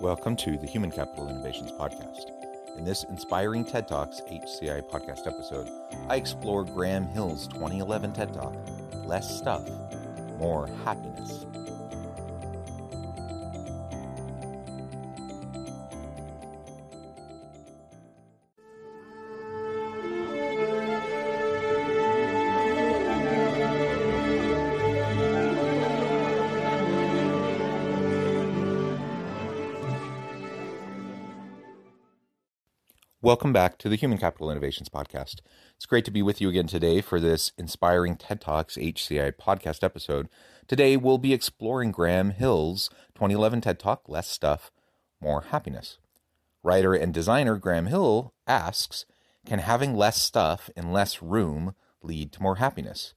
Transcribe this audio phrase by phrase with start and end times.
[0.00, 2.30] Welcome to the Human Capital Innovations Podcast.
[2.78, 5.68] In this inspiring TED Talks HCI podcast episode,
[6.08, 8.56] I explore Graham Hill's 2011 TED Talk
[9.04, 9.68] Less Stuff,
[10.38, 11.44] More Happiness.
[33.30, 35.36] Welcome back to the Human Capital Innovations Podcast.
[35.76, 39.84] It's great to be with you again today for this inspiring TED Talks HCI podcast
[39.84, 40.28] episode.
[40.66, 44.72] Today we'll be exploring Graham Hill's 2011 TED Talk, Less Stuff,
[45.20, 45.98] More Happiness.
[46.64, 49.06] Writer and designer Graham Hill asks
[49.46, 53.14] Can having less stuff in less room lead to more happiness?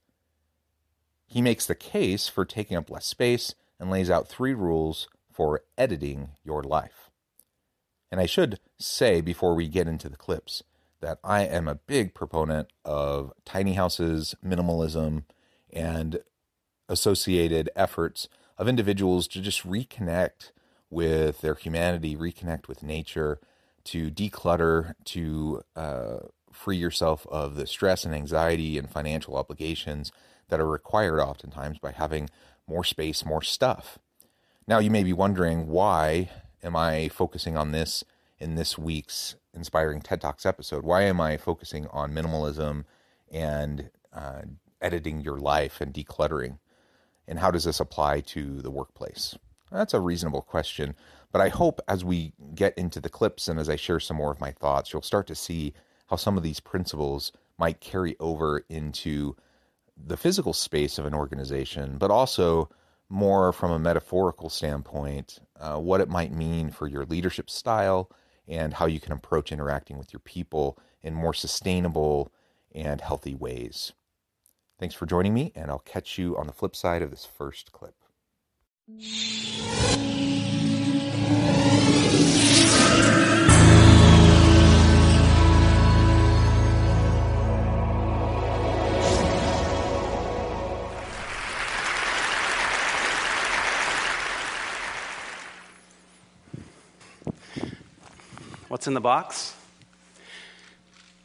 [1.26, 5.64] He makes the case for taking up less space and lays out three rules for
[5.76, 7.10] editing your life.
[8.14, 10.62] And I should say before we get into the clips
[11.02, 15.24] that I am a big proponent of tiny houses, minimalism,
[15.72, 16.20] and
[16.88, 18.28] associated efforts
[18.60, 20.52] of individuals to just reconnect
[20.92, 23.40] with their humanity, reconnect with nature,
[23.86, 26.20] to declutter, to uh,
[26.52, 30.12] free yourself of the stress and anxiety and financial obligations
[30.50, 32.30] that are required oftentimes by having
[32.68, 33.98] more space, more stuff.
[34.68, 36.30] Now, you may be wondering why
[36.64, 38.04] am I focusing on this
[38.40, 40.84] in this week's inspiring TED Talks episode?
[40.84, 42.86] Why am I focusing on minimalism
[43.32, 44.42] and uh,
[44.82, 46.58] editing your life and decluttering?
[47.28, 49.36] And how does this apply to the workplace?
[49.72, 50.96] That's a reasonable question.
[51.32, 54.32] But I hope as we get into the clips and as I share some more
[54.32, 55.74] of my thoughts, you'll start to see
[56.08, 59.36] how some of these principles might carry over into
[59.98, 62.70] the physical space of an organization, but also
[63.10, 68.12] more from a metaphorical standpoint, uh, what it might mean for your leadership style
[68.48, 72.34] and how you can approach interacting with your people in more sustainable
[72.76, 73.94] and healthy ways.
[74.78, 77.72] Thanks for joining me, and I'll catch you on the flip side of this first
[77.72, 77.96] clip.
[98.74, 99.54] What's in the box?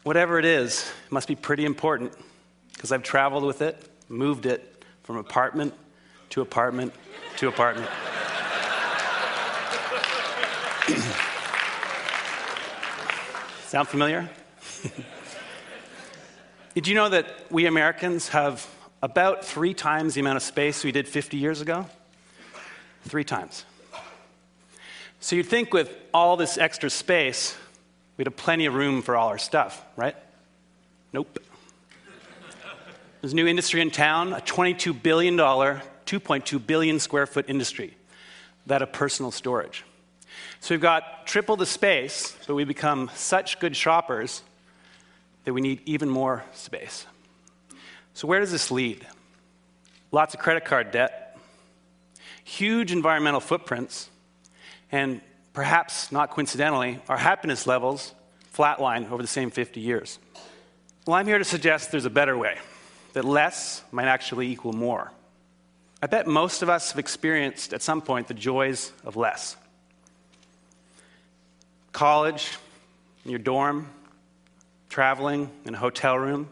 [0.03, 2.13] Whatever it is, it must be pretty important
[2.75, 5.73] because I've traveled with it, moved it from apartment
[6.29, 6.93] to apartment
[7.39, 7.89] to apartment.
[13.69, 14.29] Sound familiar?
[16.75, 18.69] did you know that we Americans have
[19.03, 21.87] about three times the amount of space we did 50 years ago?
[23.05, 23.65] Three times.
[25.21, 27.57] So you'd think with all this extra space,
[28.17, 30.17] we'd have plenty of room for all our stuff, right?
[31.13, 31.41] Nope.
[33.21, 37.97] There's a new industry in town, a $22 billion, 2.2 billion square foot industry,
[38.67, 39.85] that of personal storage.
[40.61, 44.43] So we've got triple the space, but we become such good shoppers
[45.45, 47.07] that we need even more space.
[48.15, 49.05] So where does this lead?
[50.13, 51.37] Lots of credit card debt,
[52.45, 54.11] huge environmental footprints,
[54.91, 55.21] and
[55.53, 58.15] perhaps not coincidentally, our happiness levels
[58.55, 60.19] flatline over the same 50 years.
[61.07, 62.59] Well, I'm here to suggest there's a better way,
[63.13, 65.13] that less might actually equal more.
[66.03, 69.57] I bet most of us have experienced at some point the joys of less.
[71.93, 72.57] College,
[73.25, 73.89] in your dorm,
[74.89, 76.49] traveling in a hotel room,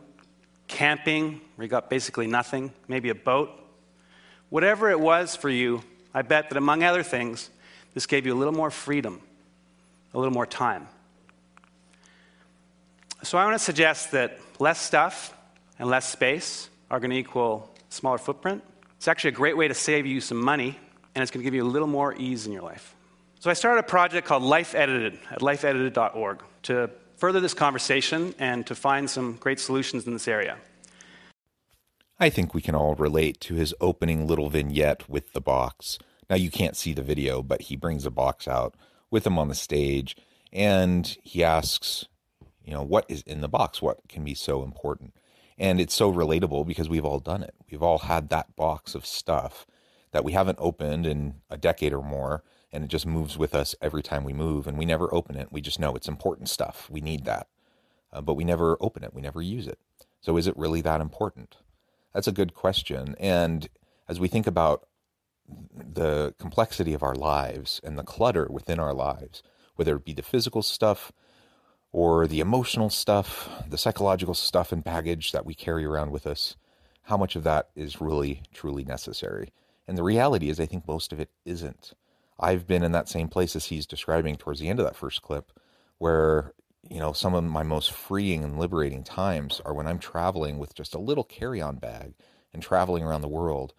[0.67, 3.51] camping where you got basically nothing, maybe a boat.
[4.51, 5.83] Whatever it was for you,
[6.13, 7.51] I bet that among other things,
[7.97, 9.23] this gave you a little more freedom,
[10.13, 10.87] a little more time.
[13.23, 15.35] So I want to suggest that less stuff
[15.79, 18.63] and less space are going to equal smaller footprint.
[18.99, 20.79] It's actually a great way to save you some money,
[21.15, 22.95] and it's going to give you a little more ease in your life.
[23.41, 28.67] So I started a project called Life Edited at lifeedited.org to further this conversation and
[28.67, 30.59] to find some great solutions in this area.
[32.21, 35.99] I think we can all relate to his opening little vignette with the box.
[36.29, 38.75] Now, you can't see the video, but he brings a box out
[39.11, 40.17] with him on the stage
[40.53, 42.07] and he asks,
[42.65, 43.81] you know, what is in the box?
[43.81, 45.15] What can be so important?
[45.59, 47.55] And it's so relatable because we've all done it.
[47.71, 49.67] We've all had that box of stuff
[50.13, 53.75] that we haven't opened in a decade or more, and it just moves with us
[53.81, 55.49] every time we move, and we never open it.
[55.51, 56.89] We just know it's important stuff.
[56.91, 57.49] We need that.
[58.13, 59.79] Uh, but we never open it, we never use it.
[60.21, 61.57] So is it really that important?
[62.15, 63.15] That's a good question.
[63.19, 63.69] And
[64.09, 64.87] as we think about
[65.49, 69.43] the complexity of our lives and the clutter within our lives,
[69.77, 71.13] whether it be the physical stuff
[71.93, 76.57] or the emotional stuff, the psychological stuff and baggage that we carry around with us,
[77.03, 79.53] how much of that is really, truly necessary?
[79.87, 81.93] And the reality is, I think most of it isn't.
[82.39, 85.23] I've been in that same place as he's describing towards the end of that first
[85.23, 85.53] clip,
[85.99, 86.53] where
[86.91, 90.75] you know, some of my most freeing and liberating times are when I'm traveling with
[90.75, 92.15] just a little carry on bag
[92.53, 93.75] and traveling around the world,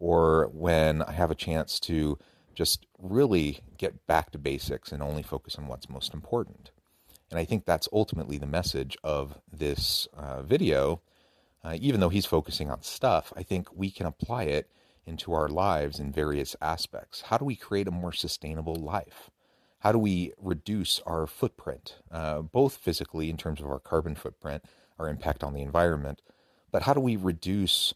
[0.00, 2.18] or when I have a chance to
[2.54, 6.72] just really get back to basics and only focus on what's most important.
[7.30, 11.00] And I think that's ultimately the message of this uh, video.
[11.62, 14.68] Uh, even though he's focusing on stuff, I think we can apply it
[15.06, 17.20] into our lives in various aspects.
[17.22, 19.30] How do we create a more sustainable life?
[19.80, 24.64] how do we reduce our footprint, uh, both physically in terms of our carbon footprint,
[24.98, 26.20] our impact on the environment,
[26.70, 27.92] but how do we reduce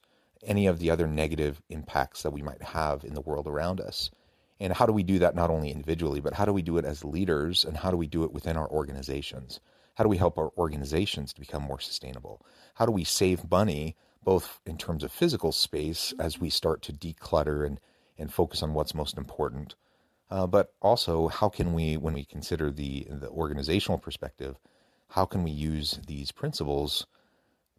[0.47, 4.11] any of the other negative impacts that we might have in the world around us?
[4.61, 6.85] And how do we do that not only individually, but how do we do it
[6.85, 9.61] as leaders and how do we do it within our organizations?
[9.97, 12.45] How do we help our organizations to become more sustainable?
[12.75, 16.93] How do we save money, both in terms of physical space as we start to
[16.93, 17.81] declutter and,
[18.19, 19.75] and focus on what's most important?
[20.31, 24.57] Uh, but also, how can we, when we consider the the organizational perspective,
[25.11, 27.07] how can we use these principles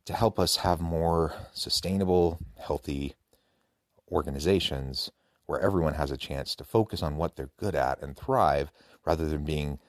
[0.05, 3.15] to help us have more sustainable, healthy
[4.11, 5.11] organizations
[5.45, 8.71] where everyone has a chance to focus on what they're good at and thrive
[9.05, 9.79] rather than being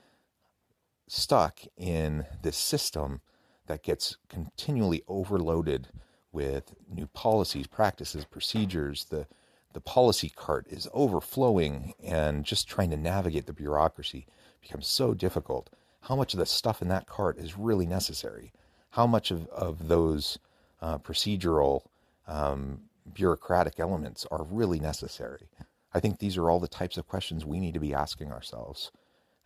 [1.08, 3.20] stuck in this system
[3.66, 5.88] that gets continually overloaded
[6.32, 9.26] with new policies, practices, procedures, the
[9.72, 14.26] the policy cart is overflowing and just trying to navigate the bureaucracy
[14.62, 15.68] becomes so difficult.
[16.00, 18.54] How much of the stuff in that cart is really necessary?
[18.96, 20.38] How much of, of those
[20.80, 21.82] uh, procedural,
[22.26, 22.80] um,
[23.12, 25.50] bureaucratic elements are really necessary?
[25.92, 28.90] I think these are all the types of questions we need to be asking ourselves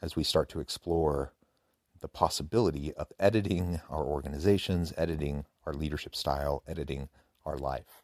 [0.00, 1.32] as we start to explore
[1.98, 7.08] the possibility of editing our organizations, editing our leadership style, editing
[7.44, 8.02] our life.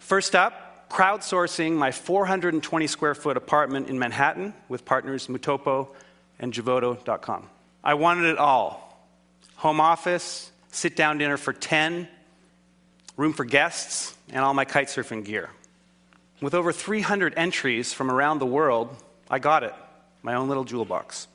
[0.00, 5.90] First up, crowdsourcing my 420 square foot apartment in Manhattan with partners Mutopo
[6.40, 7.48] and Jovoto.com.
[7.84, 8.80] I wanted it all
[9.54, 12.08] home office, sit down dinner for 10,
[13.16, 15.50] room for guests, and all my kite surfing gear.
[16.40, 18.94] With over 300 entries from around the world,
[19.30, 19.74] I got it,
[20.22, 21.28] my own little jewel box.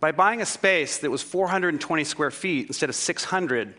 [0.00, 3.74] By buying a space that was 420 square feet instead of 600,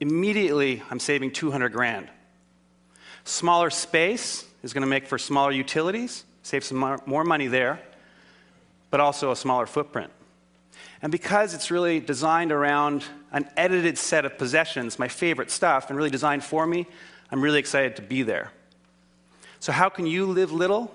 [0.00, 2.08] immediately I'm saving 200 grand.
[3.24, 7.80] Smaller space is going to make for smaller utilities, save some more money there,
[8.90, 10.12] but also a smaller footprint.
[11.02, 15.96] And because it's really designed around an edited set of possessions, my favorite stuff, and
[15.96, 16.86] really designed for me,
[17.30, 18.52] I'm really excited to be there.
[19.58, 20.94] So, how can you live little?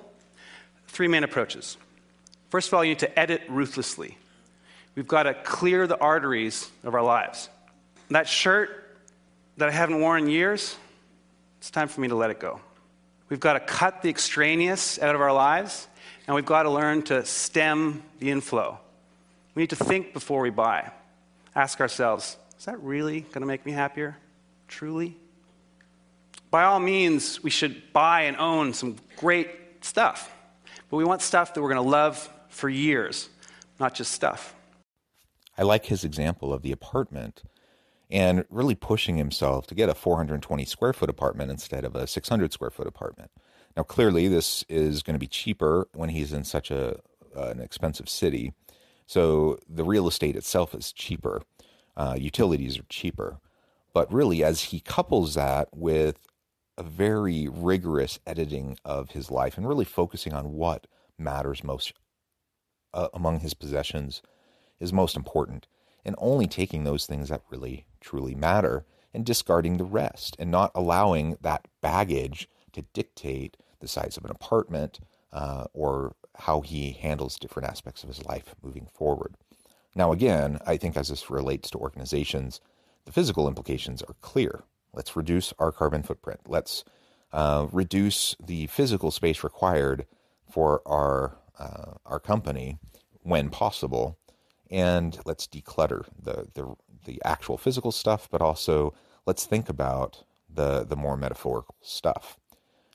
[0.88, 1.78] Three main approaches.
[2.50, 4.18] First of all, you need to edit ruthlessly.
[4.96, 7.50] We've got to clear the arteries of our lives.
[8.10, 8.98] That shirt
[9.58, 10.78] that I haven't worn in years,
[11.60, 12.62] it's time for me to let it go.
[13.28, 15.88] We've got to cut the extraneous out of our lives,
[16.26, 18.80] and we've got to learn to stem the inflow.
[19.56, 20.92] We need to think before we buy.
[21.56, 24.18] Ask ourselves, is that really going to make me happier?
[24.68, 25.18] Truly?
[26.52, 29.50] By all means, we should buy and own some great
[29.82, 30.32] stuff,
[30.90, 33.30] but we want stuff that we're going to love for years,
[33.80, 34.56] not just stuff.
[35.58, 37.44] I like his example of the apartment
[38.10, 42.52] and really pushing himself to get a 420 square foot apartment instead of a 600
[42.52, 43.30] square foot apartment.
[43.78, 47.00] Now, clearly, this is going to be cheaper when he's in such a
[47.36, 48.54] an expensive city,
[49.10, 51.42] so the real estate itself is cheaper,
[51.98, 53.40] uh, utilities are cheaper,
[53.92, 56.28] but really, as he couples that with
[56.78, 60.86] a very rigorous editing of his life and really focusing on what
[61.18, 61.94] matters most
[62.94, 64.22] uh, among his possessions
[64.80, 65.66] is most important
[66.06, 70.70] and only taking those things that really truly matter and discarding the rest and not
[70.76, 75.00] allowing that baggage to dictate the size of an apartment
[75.34, 79.36] uh, or how he handles different aspects of his life moving forward.
[79.96, 82.62] Now, again, I think as this relates to organizations,
[83.06, 84.64] the physical implications are clear.
[84.94, 86.42] Let's reduce our carbon footprint.
[86.48, 86.84] Let's
[87.32, 90.06] uh, reduce the physical space required
[90.50, 92.78] for our uh, our company
[93.22, 94.18] when possible,
[94.72, 98.94] and let's declutter the, the the actual physical stuff, but also
[99.26, 102.38] let's think about the the more metaphorical stuff.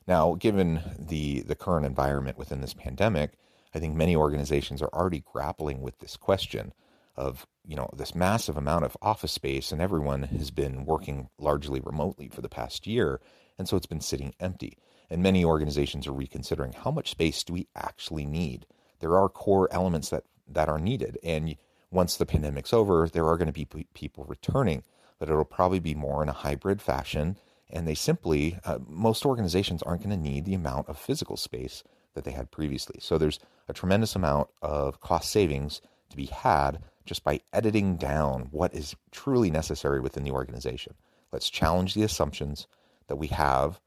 [0.07, 3.33] Now, given the the current environment within this pandemic,
[3.73, 6.73] I think many organizations are already grappling with this question
[7.15, 11.79] of you know this massive amount of office space, and everyone has been working largely
[11.79, 13.19] remotely for the past year,
[13.57, 14.77] and so it's been sitting empty.
[15.09, 18.65] And many organizations are reconsidering how much space do we actually need.
[18.99, 21.55] There are core elements that that are needed, and
[21.91, 24.83] once the pandemic's over, there are going to be people returning,
[25.17, 27.37] but it'll probably be more in a hybrid fashion.
[27.69, 31.83] And they simply, uh, most organizations aren't going to need the amount of physical space
[32.13, 32.99] that they had previously.
[32.99, 38.47] So there's a tremendous amount of cost savings to be had just by editing down
[38.51, 40.93] what is truly necessary within the organization.
[41.31, 42.67] Let's challenge the assumptions
[43.07, 43.79] that we have.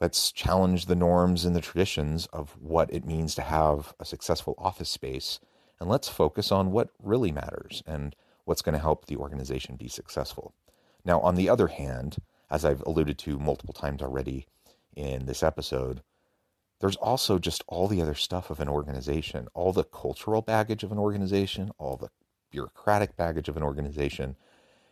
[0.00, 4.54] Let's challenge the norms and the traditions of what it means to have a successful
[4.58, 5.40] office space
[5.80, 9.88] and let's focus on what really matters and what's going to help the organization be
[9.88, 10.54] successful.
[11.04, 12.16] Now, on the other hand,
[12.50, 14.46] as I've alluded to multiple times already
[14.94, 16.02] in this episode,
[16.80, 20.92] there's also just all the other stuff of an organization, all the cultural baggage of
[20.92, 22.10] an organization, all the
[22.50, 24.36] bureaucratic baggage of an organization.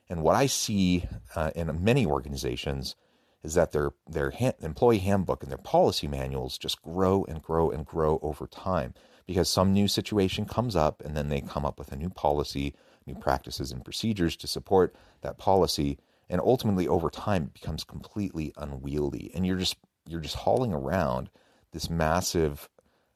[0.08, 2.96] And what I see uh, in many organizations
[3.42, 7.70] is that their their ha- employee handbook and their policy manuals just grow and grow
[7.70, 8.94] and grow over time
[9.26, 12.74] because some new situation comes up and then they come up with a new policy,
[13.06, 18.52] new practices and procedures to support that policy and ultimately over time it becomes completely
[18.56, 19.76] unwieldy and you're just
[20.06, 21.30] you're just hauling around
[21.72, 22.68] this massive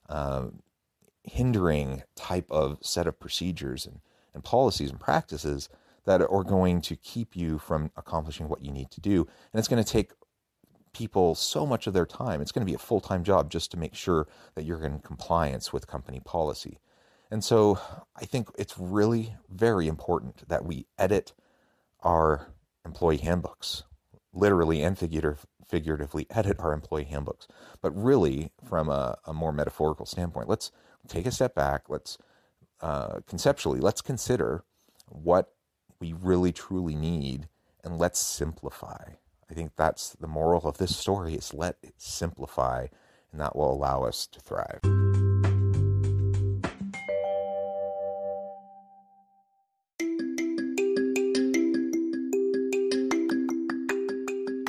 [0.09, 0.47] uh,
[1.25, 4.01] hindering type of set of procedures and,
[4.35, 5.69] and policies and practices
[6.07, 9.69] that are going to keep you from accomplishing what you need to do and it's
[9.69, 10.13] going to take
[10.93, 12.41] people so much of their time.
[12.41, 14.99] It's going to be a full time job just to make sure that you're in
[14.99, 16.79] compliance with company policy.
[17.31, 17.79] And so
[18.17, 21.35] I think it's really very important that we edit
[22.01, 22.49] our
[22.89, 23.85] employee handbooks,
[24.33, 27.47] literally and figurative, figuratively edit our employee handbooks.
[27.81, 30.73] But really, from a, a more metaphorical standpoint, let's
[31.07, 31.89] take a step back.
[31.89, 32.19] Let's
[32.81, 34.65] uh, conceptually, let's consider
[35.09, 35.53] what
[36.01, 37.49] we really truly need
[37.85, 39.13] and let's simplify.
[39.51, 42.87] I think that's the moral of this story is let it simplify
[43.33, 45.08] and that will allow us to thrive.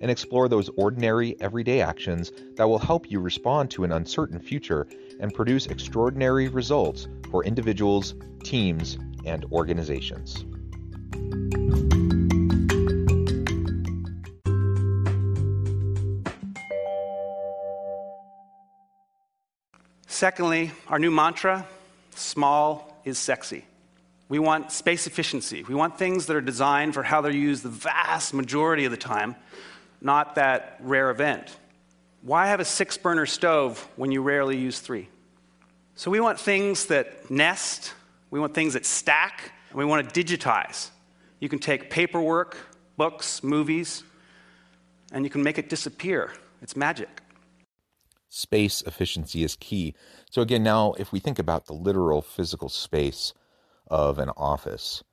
[0.00, 4.86] and explore those ordinary, everyday actions that will help you respond to an uncertain future
[5.20, 10.44] and produce extraordinary results for individuals, teams, and organizations.
[20.06, 21.66] Secondly, our new mantra
[22.14, 23.64] small is sexy.
[24.28, 25.64] We want space efficiency.
[25.64, 28.98] We want things that are designed for how they're used the vast majority of the
[28.98, 29.34] time,
[30.00, 31.56] not that rare event.
[32.22, 35.08] Why have a six burner stove when you rarely use three?
[35.94, 37.94] So we want things that nest,
[38.30, 40.90] we want things that stack, and we want to digitize.
[41.40, 42.56] You can take paperwork,
[42.96, 44.02] books, movies,
[45.12, 46.32] and you can make it disappear.
[46.62, 47.20] It's magic
[48.30, 49.94] space efficiency is key.
[50.30, 53.34] So, again, now if we think about the literal physical space
[53.88, 55.04] of an office,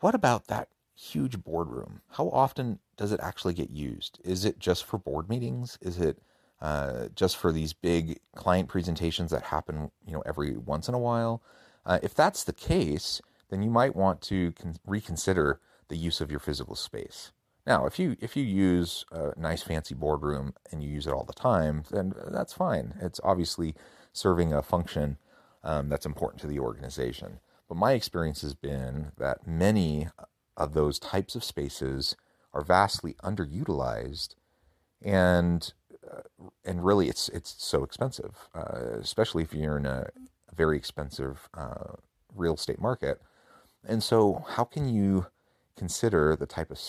[0.00, 0.68] what about that
[1.00, 2.02] huge boardroom?
[2.10, 4.20] How often does it actually get used?
[4.22, 5.78] Is it just for board meetings?
[5.80, 6.18] Is it
[6.60, 10.98] uh, just for these big client presentations that happen, you know, every once in a
[10.98, 11.42] while?
[11.86, 16.30] Uh, if that's the case, then you might want to con- reconsider the use of
[16.30, 17.32] your physical space.
[17.66, 21.24] Now, if you if you use a nice fancy boardroom and you use it all
[21.24, 22.94] the time, then that's fine.
[23.00, 23.74] It's obviously
[24.12, 25.18] serving a function
[25.62, 27.40] um, that's important to the organization.
[27.68, 30.08] But my experience has been that many
[30.60, 32.16] of those types of spaces
[32.54, 34.36] are vastly underutilized,
[35.02, 35.72] and
[36.10, 36.22] uh,
[36.64, 40.10] and really it's it's so expensive, uh, especially if you're in a
[40.56, 41.94] very expensive uh,
[42.36, 43.20] real estate market.
[43.88, 45.26] And so, how can you
[45.76, 46.80] consider the type of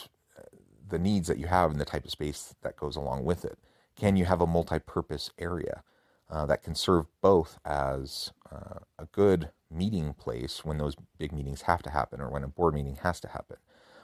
[0.90, 3.58] the needs that you have and the type of space that goes along with it?
[3.96, 5.84] Can you have a multi-purpose area
[6.30, 11.64] uh, that can serve both as uh, a good meeting place when those big meetings
[11.64, 13.58] have to happen or when a board meeting has to happen,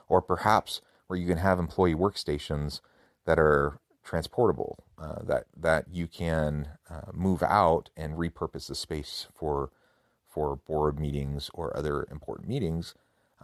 [0.08, 2.80] or perhaps where you can have employee workstations
[3.26, 9.26] that are transportable, uh, that that you can uh, move out and repurpose the space
[9.34, 9.70] for
[10.26, 12.94] for board meetings or other important meetings,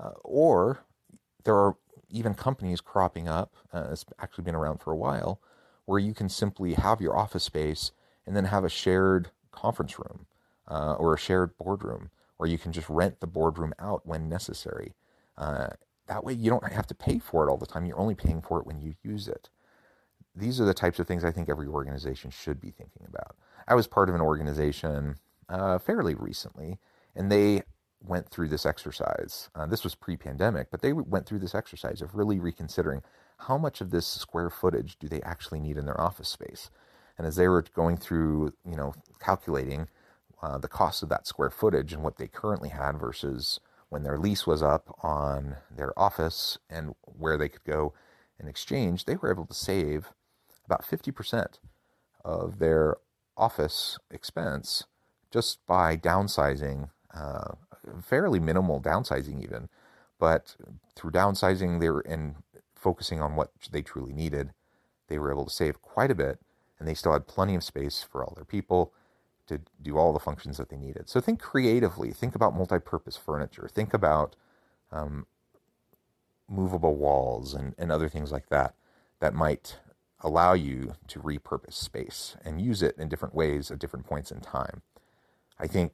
[0.01, 0.81] uh, or
[1.45, 1.77] there are
[2.09, 3.55] even companies cropping up.
[3.73, 5.41] Uh, it's actually been around for a while,
[5.85, 7.93] where you can simply have your office space
[8.27, 10.27] and then have a shared conference room
[10.69, 14.95] uh, or a shared boardroom, or you can just rent the boardroom out when necessary.
[15.37, 15.69] Uh,
[16.07, 17.87] that way, you don't have to pay for it all the time.
[17.87, 19.49] You're only paying for it when you use it.
[20.37, 23.37] These are the types of things I think every organization should be thinking about.
[23.67, 25.17] I was part of an organization
[25.49, 26.79] uh, fairly recently,
[27.15, 27.63] and they
[28.03, 29.49] went through this exercise.
[29.55, 33.03] Uh, this was pre-pandemic, but they went through this exercise of really reconsidering
[33.39, 36.71] how much of this square footage do they actually need in their office space.
[37.17, 39.89] And as they were going through, you know, calculating
[40.45, 44.19] uh, the cost of that square footage and what they currently had versus when their
[44.19, 47.95] lease was up on their office and where they could go
[48.39, 50.09] in exchange, they were able to save
[50.67, 51.61] about 50%
[52.25, 52.97] of their
[53.39, 54.85] office expense
[55.31, 57.55] just by downsizing uh,
[58.03, 59.69] fairly minimal downsizing even,
[60.19, 60.57] but
[60.95, 62.35] through downsizing they were and
[62.75, 64.51] focusing on what they truly needed,
[65.09, 66.39] they were able to save quite a bit,
[66.79, 68.93] and they still had plenty of space for all their people
[69.47, 71.09] to do all the functions that they needed.
[71.09, 72.13] So think creatively.
[72.13, 73.69] Think about multi-purpose furniture.
[73.73, 74.37] Think about
[74.91, 75.27] um,
[76.49, 78.75] movable walls and, and other things like that
[79.21, 79.79] that might
[80.21, 84.41] allow you to repurpose space and use it in different ways at different points in
[84.41, 84.83] time.
[85.59, 85.93] I think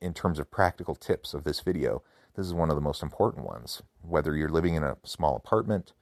[0.00, 2.02] in terms of practical tips of this video,
[2.36, 3.82] this is one of the most important ones.
[4.02, 5.92] Whether you're living in a small apartment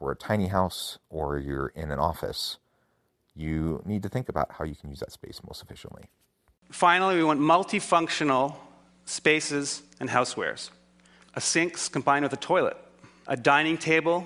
[0.00, 2.58] or a tiny house or you're in an office,
[3.36, 6.04] you need to think about how you can use that space most efficiently.
[6.70, 8.56] Finally, we want multifunctional
[9.04, 10.70] spaces and housewares.
[11.34, 12.76] A sink's combined with a toilet.
[13.26, 14.24] A dining table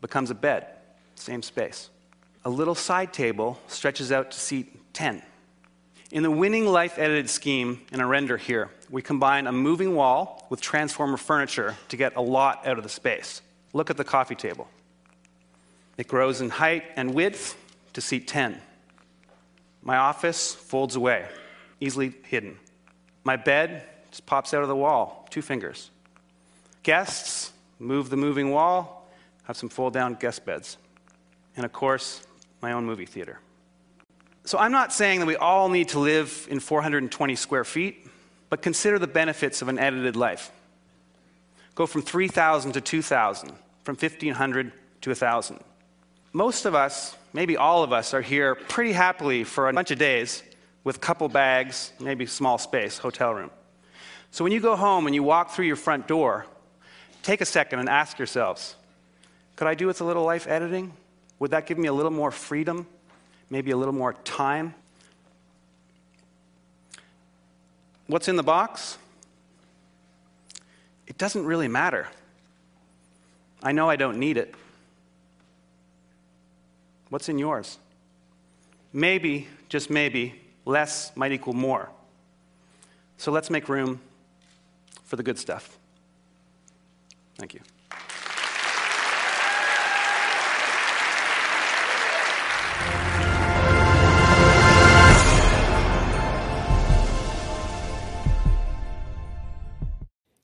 [0.00, 0.66] becomes a bed,
[1.14, 1.90] same space.
[2.44, 5.22] A little side table stretches out to seat 10.
[6.10, 10.46] In the winning life edited scheme in a render here, we combine a moving wall
[10.50, 13.42] with transformer furniture to get a lot out of the space.
[13.72, 14.66] Look at the coffee table.
[15.96, 17.56] It grows in height and width
[17.92, 18.60] to seat 10.
[19.82, 21.26] My office folds away,
[21.80, 22.58] easily hidden.
[23.24, 25.90] My bed just pops out of the wall, two fingers.
[26.82, 29.08] Guests move the moving wall,
[29.44, 30.76] have some fold down guest beds.
[31.56, 32.26] And of course,
[32.62, 33.40] my own movie theater.
[34.44, 38.06] So I'm not saying that we all need to live in 420 square feet,
[38.48, 40.50] but consider the benefits of an edited life.
[41.74, 43.52] Go from 3,000 to 2,000,
[43.84, 44.72] from 1,500
[45.02, 45.60] to 1,000.
[46.32, 49.98] Most of us, maybe all of us, are here pretty happily for a bunch of
[49.98, 50.42] days
[50.84, 53.50] with a couple bags, maybe small space, hotel room.
[54.30, 56.46] So when you go home and you walk through your front door,
[57.22, 58.76] take a second and ask yourselves
[59.56, 60.94] could I do with a little life editing?
[61.38, 62.86] Would that give me a little more freedom
[63.50, 64.74] maybe a little more time.
[68.06, 68.96] What's in the box?
[71.06, 72.08] It doesn't really matter.
[73.62, 74.54] I know I don't need it.
[77.10, 77.78] What's in yours?
[78.92, 81.90] Maybe, just maybe, less might equal more.
[83.18, 84.00] So let's make room
[85.04, 85.76] for the good stuff.
[87.36, 87.60] Thank you.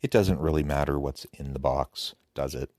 [0.07, 2.71] it doesn't really matter what's in the box, does it?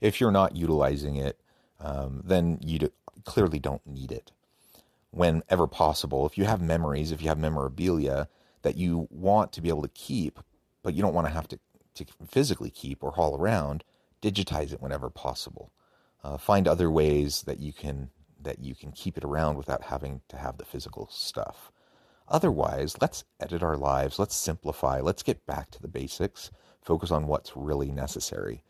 [0.00, 1.40] If you're not utilizing it,
[1.80, 2.92] um, then you do,
[3.24, 4.32] clearly don't need it.
[5.10, 8.28] Whenever possible, if you have memories, if you have memorabilia
[8.62, 10.40] that you want to be able to keep,
[10.82, 11.58] but you don't want to have to,
[11.94, 13.84] to physically keep or haul around,
[14.22, 15.72] digitize it whenever possible.
[16.22, 18.10] Uh, find other ways that you can
[18.42, 21.72] that you can keep it around without having to have the physical stuff.
[22.28, 26.50] Otherwise, let's edit our lives, let's simplify, let's get back to the basics,
[26.82, 28.62] focus on what's really necessary.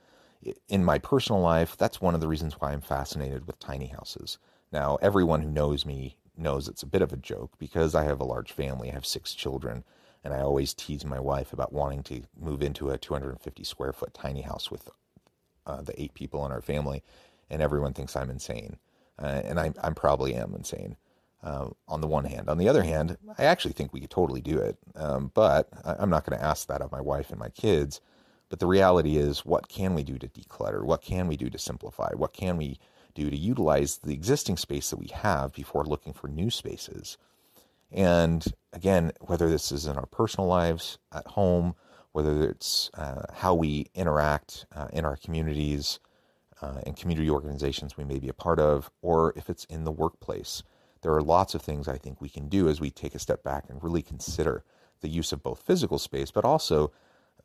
[0.69, 4.39] In my personal life, that's one of the reasons why I'm fascinated with tiny houses.
[4.73, 8.21] Now, everyone who knows me knows it's a bit of a joke because I have
[8.21, 8.91] a large family.
[8.91, 9.85] I have six children,
[10.23, 14.13] and I always tease my wife about wanting to move into a 250 square foot
[14.13, 14.91] tiny house with
[15.67, 17.03] uh, the eight people in our family,
[17.51, 18.77] and everyone thinks I'm insane.
[19.19, 20.97] Uh, and I, I probably am insane.
[21.43, 22.49] Uh, on the one hand.
[22.49, 24.79] On the other hand, I actually think we could totally do it.
[24.97, 28.01] Um, but I, am not going to ask that of my wife and my kids.
[28.49, 30.85] But the reality is, what can we do to declutter?
[30.85, 32.11] What can we do to simplify?
[32.15, 32.79] What can we
[33.15, 37.19] do to utilize the existing space that we have before looking for new spaces?
[37.91, 41.75] And again, whether this is in our personal lives, at home,
[42.13, 45.99] whether it's uh, how we interact uh, in our communities
[46.63, 49.93] uh, and community organizations we may be a part of, or if it's in the
[49.93, 50.63] workplace,
[51.03, 53.43] there are lots of things I think we can do as we take a step
[53.45, 54.65] back and really consider
[55.03, 56.91] the use of both physical space, but also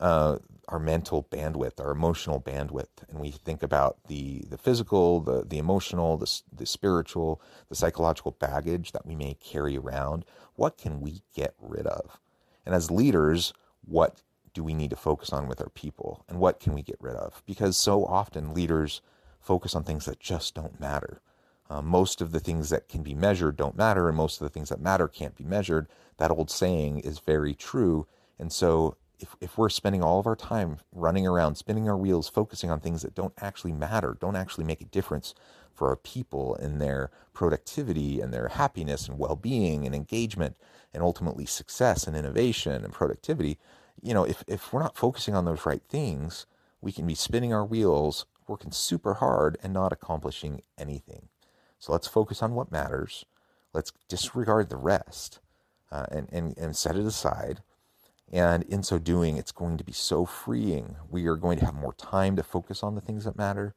[0.01, 5.45] uh, our mental bandwidth, our emotional bandwidth, and we think about the the physical, the
[5.45, 10.25] the emotional, the the spiritual, the psychological baggage that we may carry around.
[10.55, 12.19] What can we get rid of?
[12.65, 13.53] And as leaders,
[13.85, 14.21] what
[14.53, 17.15] do we need to focus on with our people, and what can we get rid
[17.15, 17.43] of?
[17.45, 19.01] Because so often leaders
[19.39, 21.21] focus on things that just don't matter.
[21.69, 24.53] Uh, most of the things that can be measured don't matter, and most of the
[24.53, 25.87] things that matter can't be measured.
[26.17, 28.07] That old saying is very true.
[28.37, 32.27] And so if, if we're spending all of our time running around, spinning our wheels,
[32.27, 35.33] focusing on things that don't actually matter, don't actually make a difference
[35.73, 40.57] for our people and their productivity and their happiness and well being and engagement
[40.93, 43.57] and ultimately success and innovation and productivity,
[44.01, 46.45] you know, if, if we're not focusing on those right things,
[46.81, 51.29] we can be spinning our wheels, working super hard, and not accomplishing anything.
[51.79, 53.25] So let's focus on what matters.
[53.73, 55.39] Let's disregard the rest
[55.91, 57.61] uh, and, and, and set it aside
[58.31, 60.95] and in so doing, it's going to be so freeing.
[61.09, 63.75] We are going to have more time to focus on the things that matter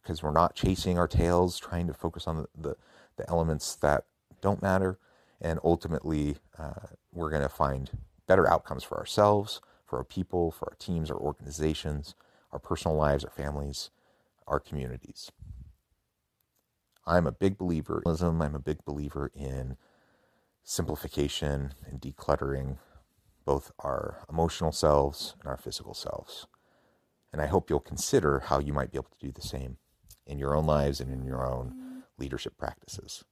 [0.00, 2.76] because we're not chasing our tails, trying to focus on the, the,
[3.16, 4.04] the elements that
[4.40, 4.98] don't matter.
[5.40, 7.90] And ultimately, uh, we're going to find
[8.26, 12.14] better outcomes for ourselves, for our people, for our teams, our organizations,
[12.50, 13.90] our personal lives, our families,
[14.46, 15.30] our communities.
[17.06, 19.76] I'm a big believer in I'm a big believer in
[20.62, 22.78] simplification and decluttering
[23.44, 26.46] both our emotional selves and our physical selves.
[27.32, 29.78] And I hope you'll consider how you might be able to do the same
[30.26, 33.24] in your own lives and in your own leadership practices.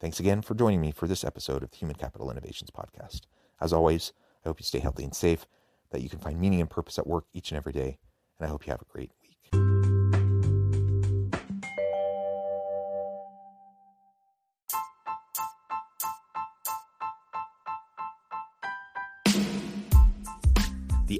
[0.00, 3.22] Thanks again for joining me for this episode of the Human Capital Innovations Podcast.
[3.60, 4.12] As always,
[4.44, 5.46] I hope you stay healthy and safe,
[5.90, 7.98] that you can find meaning and purpose at work each and every day,
[8.38, 9.12] and I hope you have a great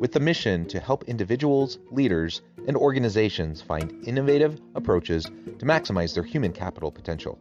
[0.00, 6.22] with the mission to help individuals, leaders, and organizations find innovative approaches to maximize their
[6.22, 7.38] human capital potential.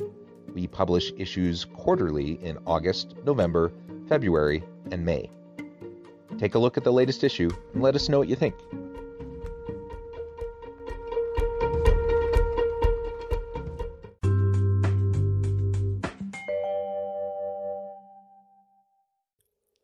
[0.53, 3.71] We publish issues quarterly in August, November,
[4.07, 5.29] February, and May.
[6.37, 8.55] Take a look at the latest issue and let us know what you think.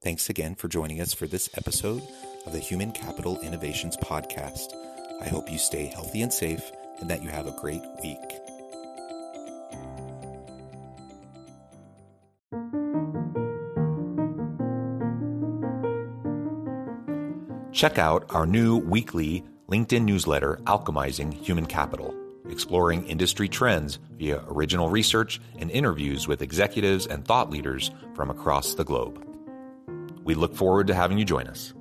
[0.02, 2.02] Thanks again for joining us for this episode
[2.50, 4.74] of the Human Capital Innovations Podcast.
[5.22, 8.18] I hope you stay healthy and safe and that you have a great week.
[17.72, 22.16] Check out our new weekly LinkedIn newsletter, Alchemizing Human Capital,
[22.50, 28.74] exploring industry trends via original research and interviews with executives and thought leaders from across
[28.74, 29.24] the globe.
[30.24, 31.74] We look forward to having you join us.